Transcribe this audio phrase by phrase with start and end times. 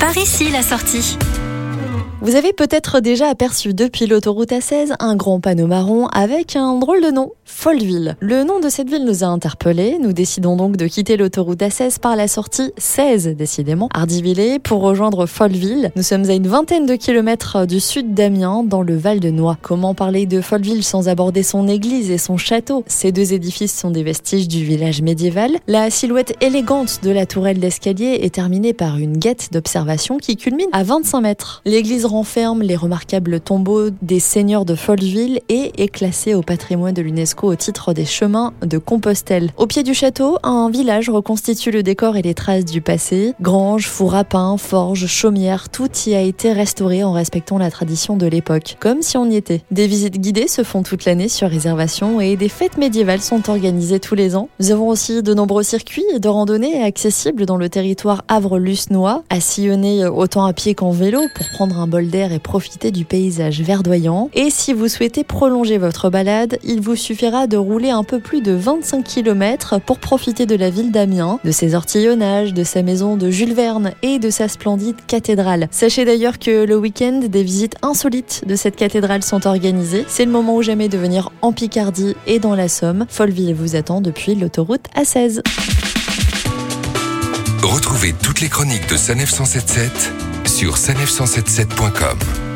[0.00, 1.18] Par ici la sortie.
[2.22, 7.02] Vous avez peut-être déjà aperçu depuis l'autoroute A16 un grand panneau marron avec un drôle
[7.02, 8.14] de nom, Folleville.
[8.20, 9.96] Le nom de cette ville nous a interpellés.
[9.98, 15.24] Nous décidons donc de quitter l'autoroute A16 par la sortie 16, décidément, Hardivillé, pour rejoindre
[15.24, 15.92] Folleville.
[15.96, 19.56] Nous sommes à une vingtaine de kilomètres du sud d'Amiens, dans le Val de Noix.
[19.62, 22.84] Comment parler de Folleville sans aborder son église et son château?
[22.86, 25.52] Ces deux édifices sont des vestiges du village médiéval.
[25.66, 30.68] La silhouette élégante de la tourelle d'escalier est terminée par une guette d'observation qui culmine
[30.72, 31.62] à 25 mètres.
[32.10, 37.52] Renferme les remarquables tombeaux des seigneurs de Folleville et est classé au patrimoine de l'UNESCO
[37.52, 39.50] au titre des chemins de Compostelle.
[39.56, 43.34] Au pied du château, un village reconstitue le décor et les traces du passé.
[43.40, 48.16] Granges, four à pain, forges, chaumières, tout y a été restauré en respectant la tradition
[48.16, 49.62] de l'époque, comme si on y était.
[49.70, 54.00] Des visites guidées se font toute l'année sur réservation et des fêtes médiévales sont organisées
[54.00, 54.48] tous les ans.
[54.58, 60.06] Nous avons aussi de nombreux circuits de randonnée accessibles dans le territoire Havre-Lusnois, à sillonner
[60.06, 64.30] autant à pied qu'en vélo pour prendre un d'air et profiter du paysage verdoyant.
[64.34, 68.40] Et si vous souhaitez prolonger votre balade, il vous suffira de rouler un peu plus
[68.40, 73.16] de 25 km pour profiter de la ville d'Amiens, de ses ortillonnages, de sa maison
[73.16, 75.68] de Jules Verne et de sa splendide cathédrale.
[75.70, 80.04] Sachez d'ailleurs que le week-end, des visites insolites de cette cathédrale sont organisées.
[80.08, 83.06] C'est le moment ou jamais de venir en Picardie et dans la Somme.
[83.08, 85.42] Folleville vous attend depuis l'autoroute A16.
[87.62, 92.49] Retrouvez toutes les chroniques de Sanef 177 sur sanef177.com.